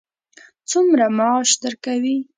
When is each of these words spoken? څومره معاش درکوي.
څومره 0.69 1.05
معاش 1.17 1.49
درکوي. 1.63 2.17